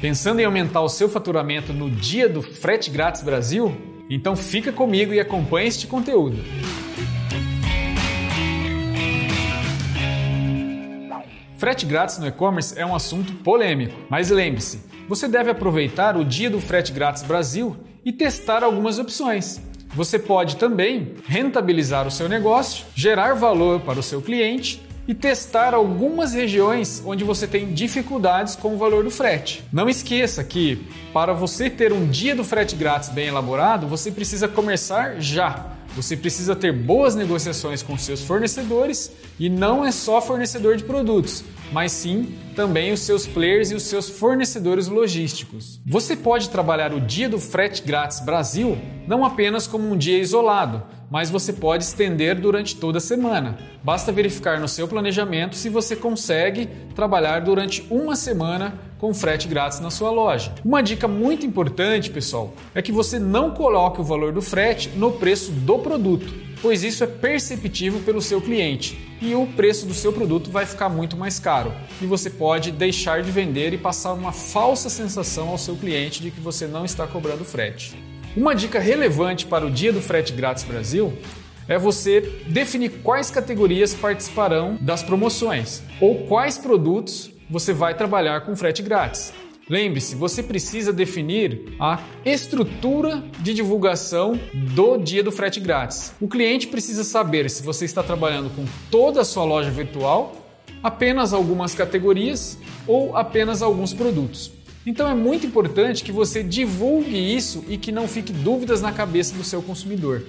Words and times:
Pensando 0.00 0.38
em 0.38 0.44
aumentar 0.44 0.80
o 0.80 0.88
seu 0.88 1.08
faturamento 1.08 1.72
no 1.72 1.90
dia 1.90 2.28
do 2.28 2.40
Frete 2.40 2.88
Grátis 2.88 3.20
Brasil? 3.20 3.76
Então 4.08 4.36
fica 4.36 4.70
comigo 4.70 5.12
e 5.12 5.18
acompanhe 5.18 5.66
este 5.66 5.88
conteúdo. 5.88 6.36
Frete 11.56 11.84
grátis 11.84 12.18
no 12.18 12.28
e-commerce 12.28 12.78
é 12.78 12.86
um 12.86 12.94
assunto 12.94 13.32
polêmico, 13.42 13.92
mas 14.08 14.30
lembre-se, 14.30 14.80
você 15.08 15.26
deve 15.26 15.50
aproveitar 15.50 16.16
o 16.16 16.24
dia 16.24 16.48
do 16.48 16.60
Frete 16.60 16.92
Grátis 16.92 17.24
Brasil 17.24 17.76
e 18.04 18.12
testar 18.12 18.62
algumas 18.62 19.00
opções. 19.00 19.60
Você 19.88 20.16
pode 20.16 20.56
também 20.56 21.16
rentabilizar 21.26 22.06
o 22.06 22.10
seu 22.10 22.28
negócio, 22.28 22.86
gerar 22.94 23.34
valor 23.34 23.80
para 23.80 23.98
o 23.98 24.02
seu 24.02 24.22
cliente 24.22 24.80
e 25.08 25.14
testar 25.14 25.72
algumas 25.72 26.34
regiões 26.34 27.02
onde 27.04 27.24
você 27.24 27.46
tem 27.46 27.72
dificuldades 27.72 28.54
com 28.54 28.74
o 28.74 28.76
valor 28.76 29.02
do 29.02 29.10
frete. 29.10 29.64
Não 29.72 29.88
esqueça 29.88 30.44
que 30.44 30.86
para 31.14 31.32
você 31.32 31.70
ter 31.70 31.94
um 31.94 32.06
dia 32.06 32.36
do 32.36 32.44
frete 32.44 32.76
grátis 32.76 33.08
bem 33.08 33.28
elaborado, 33.28 33.88
você 33.88 34.12
precisa 34.12 34.46
começar 34.46 35.18
já. 35.18 35.78
Você 35.96 36.14
precisa 36.16 36.54
ter 36.54 36.72
boas 36.72 37.16
negociações 37.16 37.82
com 37.82 37.96
seus 37.96 38.22
fornecedores 38.22 39.10
e 39.40 39.48
não 39.48 39.84
é 39.84 39.90
só 39.90 40.20
fornecedor 40.20 40.76
de 40.76 40.84
produtos, 40.84 41.42
mas 41.72 41.90
sim 41.90 42.36
também 42.54 42.92
os 42.92 43.00
seus 43.00 43.26
players 43.26 43.70
e 43.70 43.74
os 43.74 43.84
seus 43.84 44.08
fornecedores 44.08 44.86
logísticos. 44.86 45.80
Você 45.86 46.14
pode 46.14 46.50
trabalhar 46.50 46.92
o 46.92 47.00
dia 47.00 47.28
do 47.28 47.40
frete 47.40 47.82
grátis 47.82 48.20
Brasil 48.20 48.78
não 49.08 49.24
apenas 49.24 49.66
como 49.66 49.90
um 49.90 49.96
dia 49.96 50.18
isolado, 50.18 50.82
mas 51.10 51.30
você 51.30 51.52
pode 51.52 51.84
estender 51.84 52.40
durante 52.40 52.76
toda 52.76 52.98
a 52.98 53.00
semana. 53.00 53.58
Basta 53.82 54.12
verificar 54.12 54.60
no 54.60 54.68
seu 54.68 54.86
planejamento 54.86 55.56
se 55.56 55.68
você 55.68 55.96
consegue 55.96 56.66
trabalhar 56.94 57.40
durante 57.40 57.86
uma 57.90 58.16
semana 58.16 58.78
com 58.98 59.14
frete 59.14 59.46
grátis 59.46 59.80
na 59.80 59.90
sua 59.90 60.10
loja. 60.10 60.52
Uma 60.64 60.82
dica 60.82 61.06
muito 61.06 61.46
importante, 61.46 62.10
pessoal, 62.10 62.52
é 62.74 62.82
que 62.82 62.92
você 62.92 63.18
não 63.18 63.52
coloque 63.52 64.00
o 64.00 64.04
valor 64.04 64.32
do 64.32 64.42
frete 64.42 64.90
no 64.90 65.12
preço 65.12 65.52
do 65.52 65.78
produto, 65.78 66.34
pois 66.60 66.82
isso 66.82 67.04
é 67.04 67.06
perceptível 67.06 68.00
pelo 68.00 68.20
seu 68.20 68.40
cliente 68.40 68.98
e 69.20 69.34
o 69.34 69.46
preço 69.46 69.86
do 69.86 69.94
seu 69.94 70.12
produto 70.12 70.50
vai 70.50 70.66
ficar 70.66 70.88
muito 70.88 71.16
mais 71.16 71.38
caro. 71.38 71.72
E 72.02 72.06
você 72.06 72.28
pode 72.28 72.72
deixar 72.72 73.22
de 73.22 73.30
vender 73.30 73.72
e 73.72 73.78
passar 73.78 74.12
uma 74.12 74.32
falsa 74.32 74.88
sensação 74.88 75.48
ao 75.48 75.58
seu 75.58 75.76
cliente 75.76 76.22
de 76.22 76.30
que 76.30 76.40
você 76.40 76.66
não 76.66 76.84
está 76.84 77.06
cobrando 77.06 77.44
frete. 77.44 78.07
Uma 78.36 78.54
dica 78.54 78.78
relevante 78.78 79.46
para 79.46 79.66
o 79.66 79.70
dia 79.70 79.92
do 79.92 80.00
frete 80.00 80.32
grátis 80.32 80.62
Brasil 80.64 81.12
é 81.66 81.78
você 81.78 82.20
definir 82.46 83.00
quais 83.02 83.30
categorias 83.30 83.94
participarão 83.94 84.78
das 84.80 85.02
promoções 85.02 85.82
ou 86.00 86.26
quais 86.26 86.58
produtos 86.58 87.30
você 87.50 87.72
vai 87.72 87.94
trabalhar 87.94 88.42
com 88.42 88.54
frete 88.54 88.82
grátis. 88.82 89.32
Lembre-se, 89.68 90.14
você 90.14 90.42
precisa 90.42 90.92
definir 90.92 91.74
a 91.78 92.00
estrutura 92.24 93.22
de 93.40 93.52
divulgação 93.52 94.38
do 94.54 94.96
dia 94.96 95.22
do 95.22 95.30
frete 95.30 95.60
grátis. 95.60 96.12
O 96.20 96.28
cliente 96.28 96.66
precisa 96.66 97.04
saber 97.04 97.50
se 97.50 97.62
você 97.62 97.84
está 97.84 98.02
trabalhando 98.02 98.48
com 98.54 98.64
toda 98.90 99.20
a 99.20 99.24
sua 99.24 99.44
loja 99.44 99.70
virtual, 99.70 100.36
apenas 100.82 101.34
algumas 101.34 101.74
categorias 101.74 102.58
ou 102.86 103.14
apenas 103.14 103.62
alguns 103.62 103.92
produtos. 103.92 104.57
Então 104.88 105.06
é 105.06 105.14
muito 105.14 105.46
importante 105.46 106.02
que 106.02 106.10
você 106.10 106.42
divulgue 106.42 107.14
isso 107.14 107.62
e 107.68 107.76
que 107.76 107.92
não 107.92 108.08
fique 108.08 108.32
dúvidas 108.32 108.80
na 108.80 108.90
cabeça 108.90 109.36
do 109.36 109.44
seu 109.44 109.60
consumidor. 109.60 110.22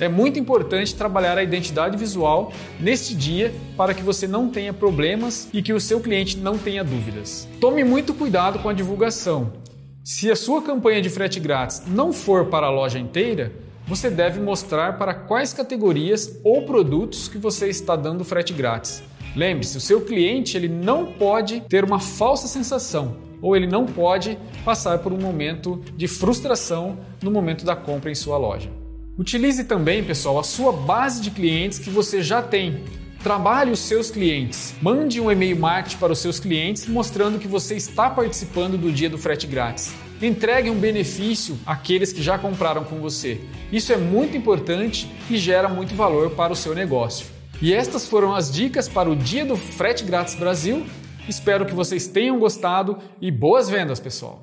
É 0.00 0.08
muito 0.08 0.38
importante 0.38 0.94
trabalhar 0.94 1.36
a 1.36 1.42
identidade 1.42 1.94
visual 1.98 2.50
neste 2.80 3.14
dia 3.14 3.52
para 3.76 3.92
que 3.92 4.02
você 4.02 4.26
não 4.26 4.48
tenha 4.48 4.72
problemas 4.72 5.50
e 5.52 5.60
que 5.60 5.74
o 5.74 5.80
seu 5.80 6.00
cliente 6.00 6.38
não 6.38 6.56
tenha 6.56 6.82
dúvidas. 6.82 7.46
Tome 7.60 7.84
muito 7.84 8.14
cuidado 8.14 8.60
com 8.60 8.70
a 8.70 8.72
divulgação. 8.72 9.52
Se 10.02 10.30
a 10.30 10.36
sua 10.36 10.62
campanha 10.62 11.02
de 11.02 11.10
frete 11.10 11.38
grátis 11.38 11.82
não 11.86 12.10
for 12.10 12.46
para 12.46 12.68
a 12.68 12.70
loja 12.70 12.98
inteira, 12.98 13.52
você 13.86 14.08
deve 14.08 14.40
mostrar 14.40 14.96
para 14.96 15.12
quais 15.12 15.52
categorias 15.52 16.40
ou 16.42 16.62
produtos 16.62 17.28
que 17.28 17.36
você 17.36 17.68
está 17.68 17.94
dando 17.94 18.24
frete 18.24 18.54
grátis. 18.54 19.02
Lembre-se, 19.36 19.76
o 19.76 19.82
seu 19.82 20.00
cliente 20.00 20.56
ele 20.56 20.66
não 20.66 21.12
pode 21.12 21.60
ter 21.68 21.84
uma 21.84 22.00
falsa 22.00 22.48
sensação 22.48 23.27
ou 23.40 23.56
ele 23.56 23.66
não 23.66 23.86
pode 23.86 24.38
passar 24.64 24.98
por 24.98 25.12
um 25.12 25.18
momento 25.18 25.82
de 25.96 26.06
frustração 26.06 26.98
no 27.22 27.30
momento 27.30 27.64
da 27.64 27.76
compra 27.76 28.10
em 28.10 28.14
sua 28.14 28.36
loja. 28.36 28.70
Utilize 29.18 29.64
também, 29.64 30.04
pessoal, 30.04 30.38
a 30.38 30.44
sua 30.44 30.72
base 30.72 31.20
de 31.20 31.30
clientes 31.30 31.78
que 31.78 31.90
você 31.90 32.22
já 32.22 32.40
tem. 32.40 32.84
Trabalhe 33.22 33.72
os 33.72 33.80
seus 33.80 34.12
clientes. 34.12 34.74
Mande 34.80 35.20
um 35.20 35.30
e-mail 35.30 35.58
marketing 35.58 35.96
para 35.96 36.12
os 36.12 36.20
seus 36.20 36.38
clientes 36.38 36.86
mostrando 36.86 37.38
que 37.38 37.48
você 37.48 37.74
está 37.74 38.08
participando 38.08 38.78
do 38.78 38.92
dia 38.92 39.10
do 39.10 39.18
frete 39.18 39.46
grátis. 39.46 39.92
Entregue 40.22 40.70
um 40.70 40.78
benefício 40.78 41.58
àqueles 41.66 42.12
que 42.12 42.22
já 42.22 42.38
compraram 42.38 42.84
com 42.84 43.00
você. 43.00 43.40
Isso 43.72 43.92
é 43.92 43.96
muito 43.96 44.36
importante 44.36 45.10
e 45.28 45.36
gera 45.36 45.68
muito 45.68 45.94
valor 45.94 46.30
para 46.30 46.52
o 46.52 46.56
seu 46.56 46.74
negócio. 46.74 47.26
E 47.60 47.74
estas 47.74 48.06
foram 48.06 48.34
as 48.34 48.52
dicas 48.52 48.88
para 48.88 49.10
o 49.10 49.16
dia 49.16 49.44
do 49.44 49.56
frete 49.56 50.04
grátis 50.04 50.36
Brasil 50.36 50.86
Espero 51.28 51.66
que 51.66 51.74
vocês 51.74 52.06
tenham 52.06 52.38
gostado 52.38 52.98
e 53.20 53.30
boas 53.30 53.68
vendas, 53.68 54.00
pessoal! 54.00 54.42